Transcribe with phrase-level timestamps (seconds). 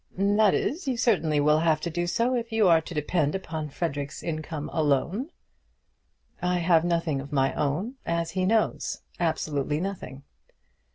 [0.17, 3.69] "That is, you certainly will have to do so if you are to depend upon
[3.69, 5.29] Frederic's income alone."
[6.41, 10.23] "I have nothing of my own, as he knows; absolutely nothing."